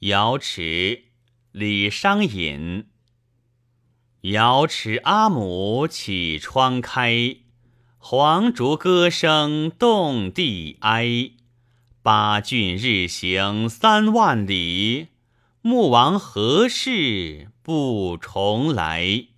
[0.00, 1.02] 瑶池
[1.52, 2.86] 李商隐。
[4.22, 7.36] 瑶池阿母起窗开
[7.98, 11.32] 黄竹歌声动地哀。
[12.00, 15.08] 八骏日行三万里
[15.60, 19.29] 穆王何事不重来？